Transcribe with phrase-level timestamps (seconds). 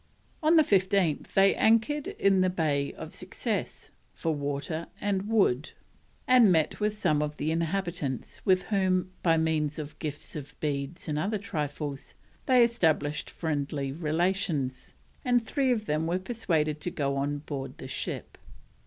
[0.41, 5.67] On the 15th they anchored in the Bay of Success, for wood and water,
[6.27, 11.07] and met with some of the inhabitants, with whom, by means of gifts of beads
[11.07, 12.15] and other trifles,
[12.47, 17.87] they established friendly relations, and three of them were persuaded to go on board the
[17.87, 18.39] ship.